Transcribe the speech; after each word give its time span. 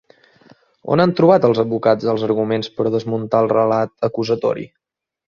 On 0.93 1.01
han 1.01 1.11
trobat 1.17 1.43
els 1.49 1.59
advocats 1.63 2.07
els 2.13 2.23
arguments 2.27 2.69
per 2.77 2.85
a 2.91 2.93
desmuntar 2.95 3.41
el 3.45 3.51
relat 3.51 3.93
acusatori? 4.09 4.65